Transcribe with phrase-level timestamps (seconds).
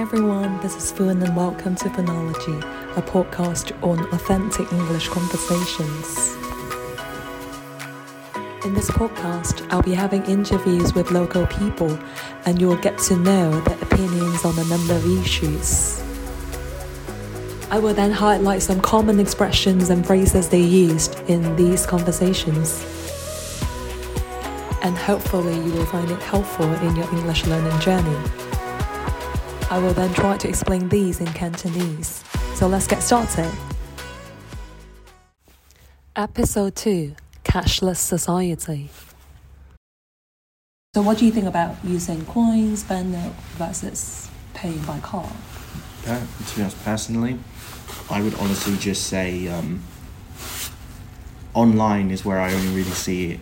[0.00, 2.58] everyone, this is Foon and welcome to Foonology,
[2.96, 6.36] a podcast on authentic English conversations.
[8.64, 11.98] In this podcast, I'll be having interviews with local people
[12.46, 16.00] and you'll get to know their opinions on a number of issues.
[17.70, 22.82] I will then highlight some common expressions and phrases they used in these conversations.
[24.80, 28.39] And hopefully, you will find it helpful in your English learning journey.
[29.70, 32.24] I will then try to explain these in Cantonese.
[32.56, 33.48] So let's get started.
[36.16, 38.90] Episode 2 Cashless Society.
[40.92, 45.30] So, what do you think about using coins, banknote versus paying by card?
[46.04, 46.18] Uh,
[46.48, 47.38] to be honest, personally,
[48.10, 49.84] I would honestly just say um,
[51.54, 53.40] online is where I only really see it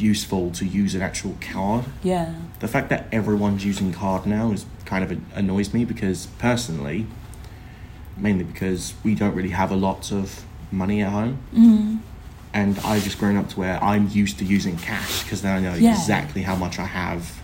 [0.00, 1.84] useful to use an actual card.
[2.02, 2.34] Yeah.
[2.60, 7.06] The fact that everyone's using card now is kind of annoys me because personally,
[8.16, 11.38] mainly because we don't really have a lot of money at home.
[11.54, 11.98] Mm.
[12.54, 15.60] And I've just grown up to where I'm used to using cash because then I
[15.60, 15.90] know Yeah.
[15.92, 17.40] exactly how much I have,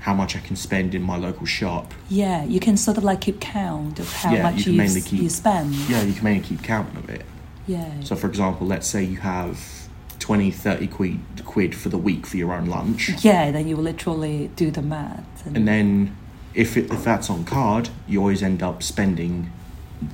[0.00, 1.94] how much I can spend in my local shop.
[2.10, 5.04] Yeah, you can sort of like keep count of how Yeah, much you you, s-
[5.04, 5.74] keep- you spend.
[5.88, 7.24] Yeah, you can mainly keep count of it.
[7.66, 7.90] Yeah.
[8.00, 9.83] So, for example, let's say you have
[10.24, 13.10] 20, 30 quid, quid for the week for your own lunch.
[13.22, 15.44] yeah, then you literally do the math.
[15.44, 16.16] And then
[16.54, 19.52] if, it, if that's on card, you always end up spending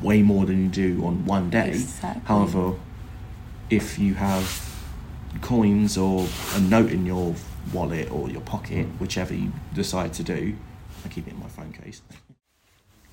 [0.03, 1.69] way more than you do on one day.
[1.69, 2.23] Exactly.
[2.25, 2.75] However,
[3.71, 4.77] if you have
[5.43, 7.37] coins or a note in your
[7.73, 10.57] wallet or your pocket, whichever you decide to do,
[11.05, 12.03] I keep it in my phone case.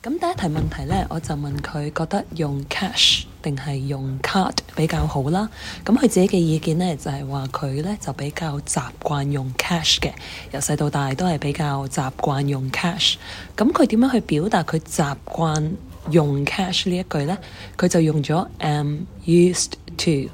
[0.02, 5.48] 咁第一題問題呢，我就問佢覺得用 cash 定係用 card 比較好啦。
[5.84, 10.12] 咁佢自己嘅意見呢，就係話佢呢就比較習慣用 cash 嘅，
[10.50, 13.14] 由細到大都係比較習慣用 cash。
[13.56, 15.70] 咁佢點樣去表達佢習慣
[16.10, 17.38] 用 cash 呢一句呢？
[17.78, 20.28] 佢就用咗 am used to。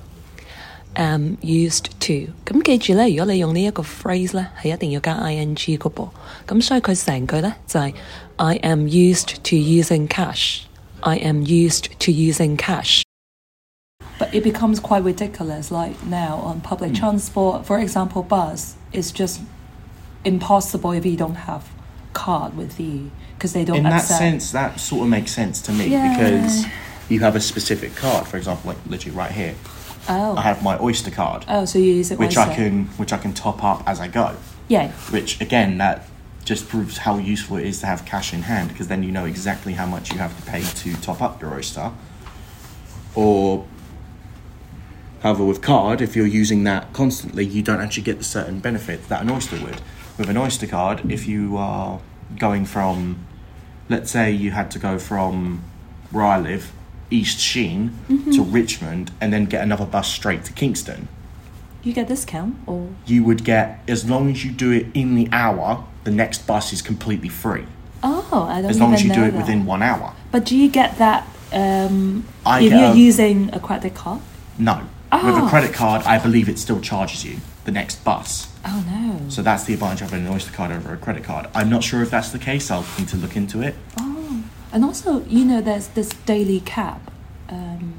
[0.95, 2.33] am used to。
[2.45, 6.09] 咁记住咧，如果你用呢一个 phrase 咧，系一定要加 ing 嘅噃。
[6.47, 7.95] 咁所以佢成句咧就系、
[8.37, 10.63] I am used to using cash.
[11.01, 13.03] I am used to using cash.
[14.19, 19.41] But it becomes quite ridiculous, like now on public transport, for example, bus, it's just
[20.25, 21.63] impossible if you don't have
[22.15, 24.19] card with you because they don't in that accept.
[24.19, 26.17] sense, that sort of makes sense to me Yeah.
[26.17, 26.67] because
[27.09, 28.27] you have a specific card.
[28.27, 29.55] For example, like literally right here,
[30.10, 32.52] oh, I have my Oyster card, oh, so you use it which Oyster.
[32.52, 34.36] I can which I can top up as I go.
[34.68, 36.08] yeah, Which again, that
[36.46, 39.26] just proves how useful it is to have cash in hand because then you know
[39.26, 41.92] exactly how much you have to pay to top up your Oyster.
[43.16, 43.66] Or,
[45.22, 49.08] however, with card, if you're using that constantly, you don't actually get the certain benefits
[49.08, 49.80] that an Oyster would.
[50.18, 52.02] With an Oyster card, if you are
[52.38, 53.26] going from,
[53.88, 55.64] let's say you had to go from
[56.12, 56.72] where I live,
[57.10, 57.98] East Sheen,
[58.34, 61.08] to Richmond, and then get another bus straight to Kingston.
[61.84, 62.90] You get discount or?
[63.06, 66.74] You would get as long as you do it in the hour the next bus
[66.74, 67.66] is completely free.
[68.02, 69.38] Oh, I don't as long as you do it that.
[69.38, 70.14] within one hour.
[70.32, 74.22] But do you get that um, I if you're a- using a credit card?
[74.58, 74.76] no.
[75.14, 75.46] With Oh.
[75.46, 78.48] a credit card i believe it still charges you the next bus.
[78.66, 79.30] Oh no.
[79.30, 81.48] so that's the advantage of having an oyster card over a credit card.
[81.54, 82.72] I'm not sure if that's the case.
[82.72, 83.76] I'll need to look into it.
[84.00, 84.13] Oh,
[84.74, 87.12] and also you know there's this daily cap
[87.50, 87.94] um,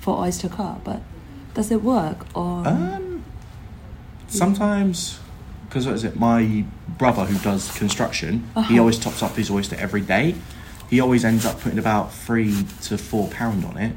[0.00, 1.00] for Oyster card, but
[1.54, 2.66] does it work or?
[2.68, 3.24] um
[4.28, 5.18] sometimes
[5.68, 6.64] because what is it my
[6.98, 8.78] brother who does construction he Uh-huh.
[8.80, 10.34] always tops up his oyster every day
[10.90, 13.94] he always ends up putting about three to four pound on it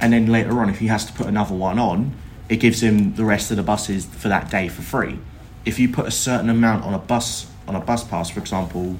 [0.00, 2.12] and then later on if he has to put another one on
[2.48, 5.18] it gives him the rest of the buses for that day for free
[5.66, 8.96] if you put a certain amount on a bus on a bus pass for example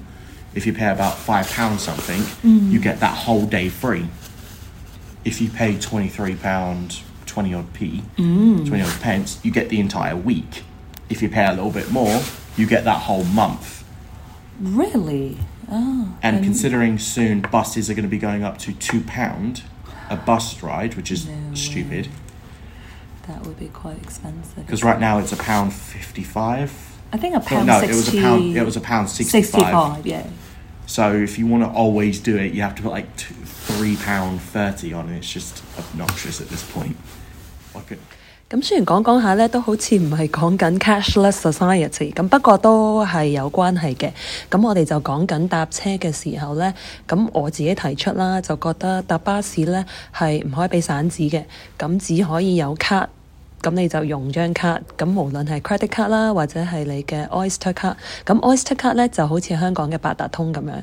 [0.59, 2.69] if you pay about five pounds something mm.
[2.69, 4.09] you get that whole day free
[5.25, 8.67] if you pay 23 pound 20 odd p mm.
[8.67, 10.65] 20 odd pence you get the entire week
[11.09, 12.21] if you pay a little bit more
[12.57, 13.85] you get that whole month
[14.61, 15.39] really?
[15.71, 16.19] Oh.
[16.23, 19.63] and considering soon buses are going to be going up to 2 pound
[20.11, 22.13] a bus ride which is No stupid way.
[23.29, 24.57] that would be quite expensive.
[24.67, 27.93] because right now it's a pound 55 I think a pound no, sixty.
[27.93, 29.45] it was a pound it was a pound 65.
[29.55, 30.27] 65, yeah.
[30.88, 33.96] so if you want to always do it you have to put like two, 3
[33.98, 36.96] pound 30 on it it's just obnoxious at this point
[37.76, 37.98] I could,
[38.50, 44.12] 咁雖然講講下咧，都好似唔係講緊 cashless society，咁不過都係有關係嘅。
[44.52, 46.72] 咁我哋就講緊搭車嘅時候咧，
[47.08, 49.84] 咁我自己提出啦，就覺得搭巴士咧
[50.16, 51.46] 係唔可以俾散紙嘅，
[51.80, 53.10] 咁只可以有卡
[53.62, 57.96] 咁你就用張卡，咁無論係 credit 卡啦，或者係你嘅 Oyster 卡，
[58.26, 60.74] 咁 Oyster 卡咧就好似香港嘅八達通咁樣。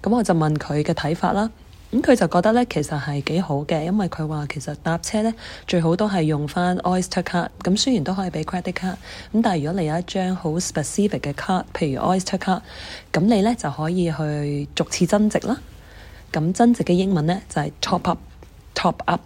[0.00, 1.50] 咁我就問佢嘅睇法啦。
[1.92, 5.34] 咁佢就覺得咧，其實係幾好嘅，因為佢話其實搭車咧
[5.66, 7.50] 最好都係用翻 Oyster 卡。
[7.64, 8.90] 咁雖然都可以俾 credit 卡，
[9.32, 12.62] 咁但係如果你有一張好 specific 嘅卡，譬如 Oyster 卡，
[13.12, 15.58] 咁你咧就可以去逐次增值啦。
[16.32, 19.20] 咁增值嘅英文咧就係、top up，top up。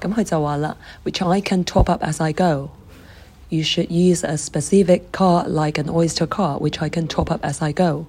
[0.00, 5.88] 咁佢就話啦，which I can top up as I go。You should use a specific card like an
[5.88, 8.06] Oyster card, which I can top up as I go。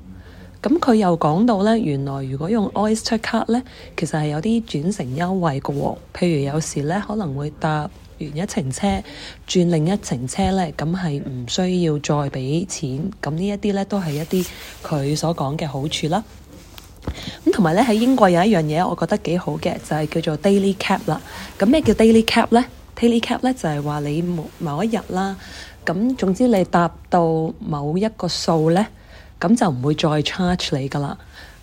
[0.64, 3.62] 咁佢又講到咧，原來如果用 Oyster 卡咧，
[3.96, 7.82] 其實係有啲轉乘優惠嘅喎、譬如有時咧可能會搭
[8.20, 8.88] 完一程車
[9.48, 13.12] 轉另一程車咧，咁係唔需要再俾錢。
[13.22, 14.48] 咁呢一啲咧都係一啲
[14.84, 16.24] 佢所講嘅好處啦。
[17.46, 21.22] 咁同埋咧喺英國有一樣嘢，我覺得幾好嘅，就係、叫做 daily cap 啦。
[21.60, 22.66] 咁咩叫 daily cap 咧？
[22.98, 25.36] daily cap 咧就係、話你某某一日啦，
[25.86, 27.24] 咁總之你搭到
[27.60, 28.88] 某一個數咧，
[29.40, 31.18] 咁就唔會再 charge 你噶啦。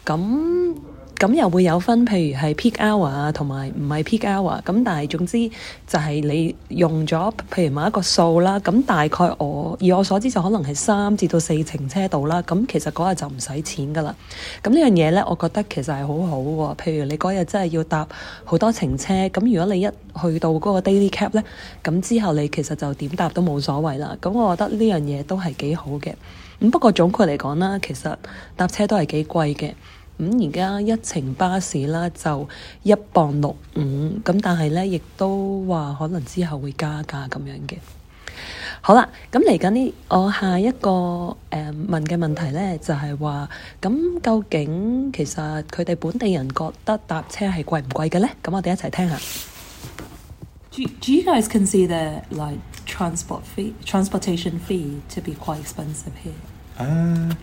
[0.04, 0.74] 咁
[1.18, 4.60] 咁又會有分，譬如係 peak hour 啊，同埋唔係 peak hour。
[4.62, 5.48] 咁但係總之
[5.86, 12.42] 就係你用咗譬如某一個數啦，咁大概我以我所知就可能係三至到四程車度啦。
[12.42, 14.12] 咁其實嗰日就唔使錢噶啦。
[14.64, 16.76] 咁呢樣嘢咧，我覺得其實係好好喎。
[16.76, 18.08] 譬如你嗰日真係要搭
[18.44, 21.44] 好多程車，咁如果你一去到嗰個 daily cap 咧，
[21.84, 24.16] 咁之後你其實就點搭都冇所謂啦。
[24.20, 26.14] 咁我覺得呢樣嘢都係幾好嘅。
[26.60, 28.12] 咁不過總括嚟講啦，其實
[28.56, 29.72] 搭車都係幾貴嘅。
[30.18, 32.48] 咁而家一程巴士啦就
[32.82, 33.80] 一磅六五，
[34.24, 37.78] 咁但係咧亦都話可能之後會加價咁樣嘅。
[38.80, 43.48] 好啦，咁嚟緊呢，我下一個誒、呃、問嘅問題咧就係話，
[43.80, 48.30] 咁究竟其實佢哋本地人覺得搭車係貴唔貴嘅咧？
[48.42, 49.16] 咁我哋一齊聽下。
[50.74, 56.32] Do Do you guys consider like transport fee, transportation fee to be quite expensive here,
[56.78, 57.34] Uh,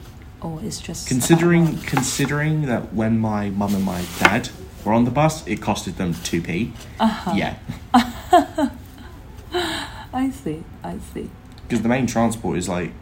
[0.45, 4.51] or it's just considering considering that when my mum and my dad
[4.85, 6.73] were on the bus, it costed them two p.
[7.01, 7.57] Yeah,
[10.13, 11.31] I see, I see.
[11.67, 12.93] because the main transport is like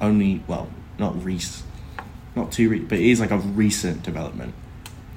[0.00, 1.40] only well, not rec-
[2.34, 4.54] not too, re- but it is like a recent development,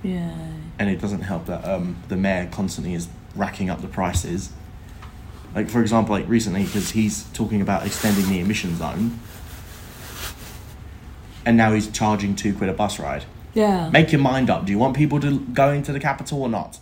[0.03, 0.35] Yeah.
[0.79, 4.51] and it doesn't help that um, the mayor constantly is racking up the prices.
[5.55, 9.19] Like for example, like recently, because he's talking about extending the emission zone,
[11.44, 13.22] and now he's charging two quid a bus ride.
[13.54, 13.90] Yeah.
[13.90, 14.66] Make your mind up.
[14.66, 16.76] Do you want people to go into the capital or not?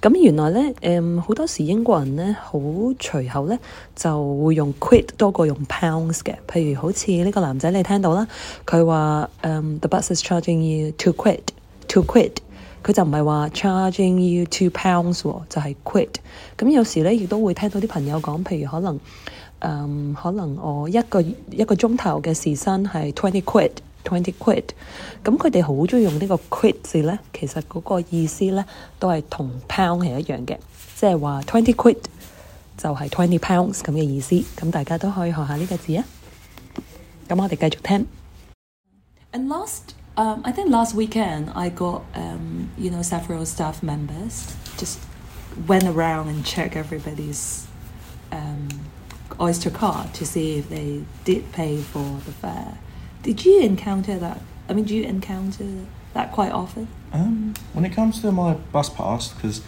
[0.00, 3.58] 咁原来咧，诶、好多时英国人咧，好随后咧
[3.94, 6.34] 就会用 quid 多过用 pounds 嘅。
[6.48, 8.26] 譬如好似呢个男仔你听到啦，
[8.64, 12.32] 佢话诶 the bus is charging you two quid，two quid，
[12.82, 16.08] 佢就唔系话 charging you two pounds 喎，就系 quid。
[16.56, 18.98] 咁有时咧亦都会听到啲朋友讲，譬如可能
[19.64, 24.64] 誒、可能我一個一個鐘頭嘅時薪係 twenty quid。twenty quid，
[25.22, 28.64] 咁佢哋好中意用呢個 quid 字咧，其實嗰個意思咧
[28.98, 30.56] 都係同 pound 係一樣嘅，
[30.96, 31.98] 即係話 twenty quid
[32.78, 34.34] 就係 twenty pounds 咁嘅意思。
[34.56, 36.04] 咁大家都可以學下呢個字啊。
[37.28, 38.06] 咁我哋繼續聽。
[39.32, 44.46] And last, um, I think last weekend I got, um, you know, several staff members
[44.78, 44.98] just
[45.68, 47.66] went around and checked everybody's
[48.32, 48.68] um,
[49.39, 52.77] Oyster card to see if they did pay for the fare.
[53.23, 54.39] Did you encounter that?
[54.69, 56.87] I mean, do you encounter that quite often?
[57.11, 59.61] Um, when it comes to my bus pass, because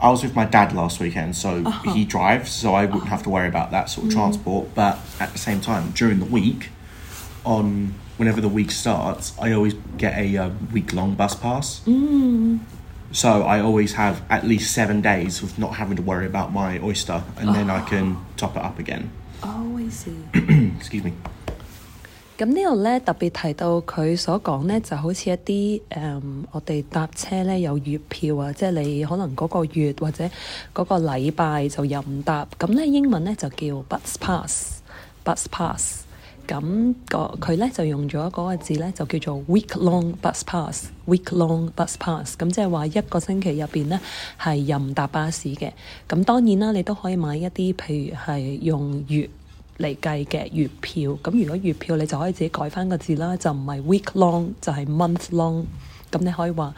[0.00, 1.92] I was with my dad last weekend, so Uh-huh.
[1.92, 4.74] he drives, so I wouldn't have to worry about that sort of transport.
[4.74, 6.70] But at the same time, during the week,
[7.44, 11.80] on whenever the week starts, I always get a uh, week long bus pass.
[11.86, 12.60] Mm.
[13.13, 16.79] So I always have at least seven days of not having to worry about my
[16.79, 19.09] oyster, and then I can top it up again.
[19.41, 20.13] Oh, I see.
[20.79, 21.13] Excuse me.
[22.37, 30.23] 咁呢度咧特别提到佢所讲咧，就好似一啲诶、嗯我哋搭车咧有月票啊，即系你可能嗰个月或者
[30.73, 32.47] 嗰个礼拜就任搭。
[32.57, 36.02] 咁咧英文咧就叫 bus pass，bus pass。
[36.47, 42.35] 咁個佢咧就用咗嗰個字咧就叫做 week long bus pass，week long bus pass。
[42.37, 43.99] 咁即係話一個星期入邊咧
[44.39, 45.71] 係任搭巴士嘅。
[46.07, 49.29] 咁當然啦，你都可以買一啲譬如係用月
[49.77, 55.65] 嚟計嘅月票，咁如果月票你就可以自己改翻個字啦，就唔係 week long 就係 month long。
[56.11, 56.73] 咁你可以話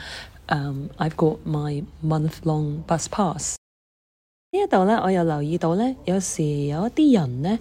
[0.50, 3.56] 誒、I've got my month long bus pass。
[4.52, 7.60] 呢一度咧，我又留意到咧，有時有一啲人咧，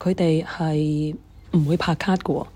[0.00, 1.14] 佢哋係
[1.52, 2.46] 唔會拍卡嘅喎。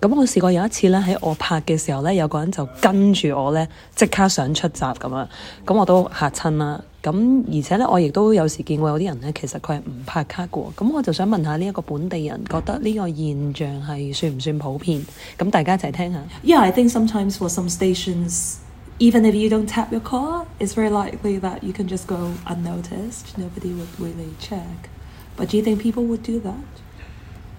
[0.00, 5.26] 咁我試過有一次咧，喺我拍嘅時候咧，有個人就跟住我咧，即刻想出閘咁樣，
[5.64, 6.80] 咁我都嚇親啦。
[7.00, 10.74] 咁而且咧，我亦都有時見過有啲人咧，其實佢係唔拍卡嘅喎。
[10.74, 15.02] 咁我就想問下呢一個本地人覺得呢個現象係算唔算普遍？
[15.38, 16.18] 咁大家一齊聽下。
[16.44, 18.56] Yeah, I think sometimes for some stations,
[18.98, 22.32] even if you don't tap your card, it's very likely that you can just go
[22.46, 23.36] unnoticed.
[23.36, 24.90] Nobody would really check.
[25.36, 26.54] But do you think people would do that?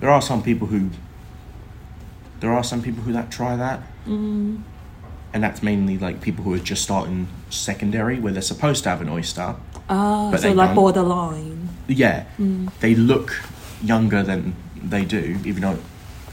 [0.00, 0.90] There are some people who.
[2.40, 4.62] There are some people who that try that, Mm.
[5.35, 9.00] and that's mainly like people who are just starting secondary, where they're supposed to have
[9.00, 9.57] an oyster.
[9.90, 10.76] Ah, But so they like don't.
[10.76, 11.69] borderline.
[11.88, 12.25] Yeah,
[12.81, 13.43] they look
[13.83, 15.78] younger than they do, even though,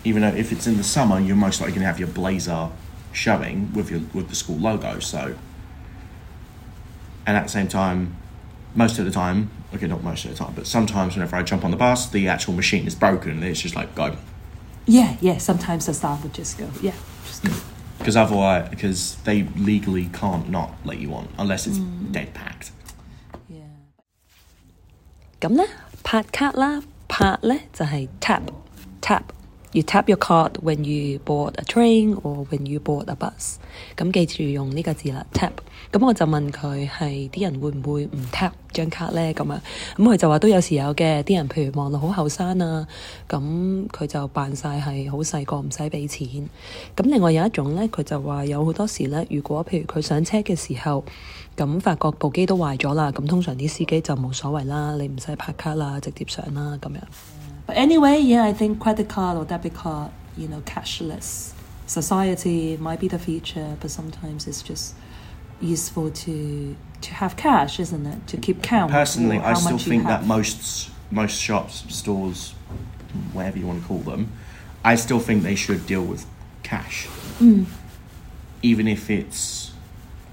[0.04, 2.70] even though if it's in the summer, you're most likely going to have your blazer
[3.12, 5.00] showing with your with the school logo.
[5.00, 5.34] So,
[7.26, 8.16] and at the same time,
[8.75, 11.65] most of the time, okay, not most of the time, but sometimes whenever I jump
[11.65, 14.17] on the bus, the actual machine is broken, and it's just like go.
[14.87, 15.39] Yeah, yeah.
[15.39, 16.95] Sometimes the staff would just go, yeah,
[17.27, 17.53] just go.
[17.99, 21.79] Because otherwise, because they legally can't not let you on unless it's
[22.13, 22.71] dead packed.
[23.49, 23.67] Yeah.
[25.41, 25.67] 咁咧
[26.03, 28.43] 拍卡啦，拍咧就系 tap
[29.01, 29.23] tap。
[29.75, 33.55] You tap your card when you board a train or when you board a bus。
[33.97, 35.53] 咁記住用呢個字啦，tap。
[35.93, 39.33] 咁我就問佢係啲人會唔會唔 tap 張卡咧？
[39.33, 39.61] 咁樣
[39.97, 41.23] 咁佢就話都有時有嘅。
[41.23, 42.85] 啲人譬如望到好後生啊，
[43.29, 43.41] 咁
[43.91, 46.29] 佢就扮晒係好細個，唔使俾錢。
[46.97, 51.05] 咁另外有一種咧，佢就話有好多時咧，如果譬如佢上車嘅時候，
[51.57, 56.99] 咁發覺部機都壞咗啦，咁通常啲司機就冇所謂啦，你唔使拍卡啦，直接上啦咁樣。
[57.68, 61.54] But anyway, yeah, I think credit card or debit card, you know, cashless
[61.88, 64.96] society might be the future, but sometimes it's just
[65.62, 68.28] useful to to have cash, isn't it?
[68.28, 68.92] To keep count.
[68.92, 72.52] Personally, I still think that most most shops, stores,
[73.34, 74.32] whatever you want to call them,
[74.84, 76.26] I still think they should deal with
[76.64, 77.08] cash,
[77.40, 77.66] Mm.
[78.64, 79.72] even if it's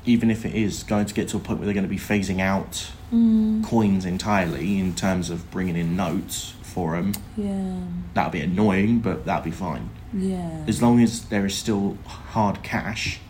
[0.05, 1.99] even if it is going to get to a point where they're going to be
[1.99, 3.63] phasing out Mm.
[3.63, 7.13] coins entirely in terms of bringing in notes for them.
[7.37, 7.77] Yeah,
[8.15, 10.65] That'll be annoying, but that'll be fine yeah.
[10.67, 13.21] as long as there is still hard cash,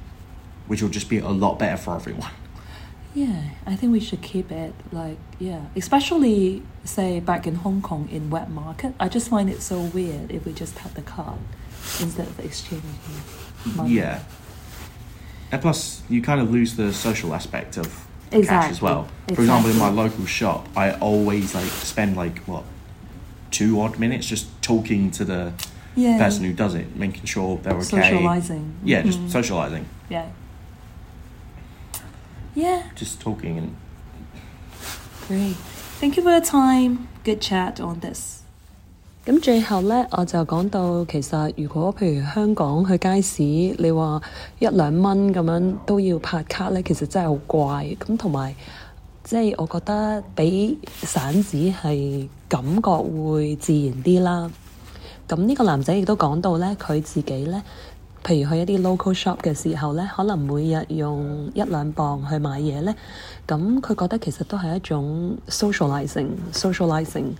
[0.68, 2.30] which will just be a lot better for everyone.
[3.12, 8.08] Yeah, I think we should keep it like yeah, especially say back in Hong Kong
[8.08, 8.94] in wet market.
[9.00, 11.40] I just find it so weird if we just have the card
[12.00, 12.88] instead of exchanging
[13.74, 13.94] money.
[13.94, 14.22] Yeah.
[15.52, 19.08] And plus, you kind of lose the social aspect of cash as Exactly, well.
[19.28, 22.64] For example, in my local shop, I always like spend like what
[23.50, 25.52] two odd minutes just talking to the
[25.94, 26.16] Yeah.
[26.16, 27.84] person who does it, making sure they're okay.
[27.84, 28.72] Socializing.
[28.82, 29.30] Yeah, just Mhm.
[29.30, 30.26] socializing, Yeah.
[32.54, 33.76] Yeah, just talking and
[35.28, 35.56] great.
[36.00, 37.08] Thank you for your time.
[37.24, 38.41] Good chat on this.
[39.25, 44.21] 咁最後呢，我就講到其實如果譬如香港去街市，你話
[44.59, 47.65] 一兩蚊咁樣都要拍卡呢，其實真係好怪。
[47.99, 48.55] 咁同埋
[49.25, 54.49] 即係我覺得比散紙係感覺會自然啲啦。
[55.27, 57.61] 咁呢個男仔亦都講到呢，佢自己呢，
[58.23, 62.95] 譬如去一啲 local shop 嘅時候呢，可能每日用一兩磅去買嘢呢，
[63.45, 67.31] 咁佢覺得其實都係一種 socializing，socializing。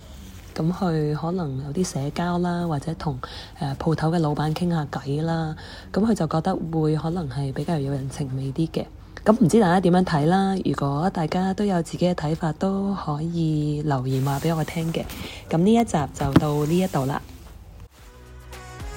[0.56, 3.18] 咁去可能有啲社交啦，或者同
[3.60, 5.54] 誒鋪頭嘅老闆傾下偈啦，
[5.92, 8.84] 咁佢就覺得會可能係比較有人情味啲嘅。
[9.24, 10.56] 咁唔知大家點樣睇啦？
[10.64, 15.04] 如果大家都有自己嘅睇法，都可以留言話俾我聽嘅。
[15.50, 17.20] 咁呢一集就到呢一度啦。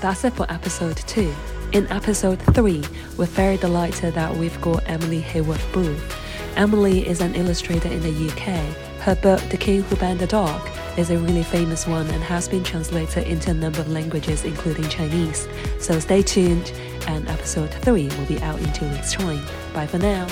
[0.02, 1.30] That's it for episode two.
[1.74, 2.84] In episode three,
[3.18, 6.02] we're very delighted that we've got Emily Hayward Booth.
[6.56, 8.60] Emily is an illustrator in the UK.
[9.06, 10.60] Her book, The King Who Banned the Dog,
[10.97, 14.89] is a really famous one and has been translated into a number of languages, including
[14.89, 15.47] Chinese.
[15.79, 16.73] So stay tuned,
[17.07, 19.45] and episode three will be out in two weeks' time.
[19.73, 20.27] Bye for now.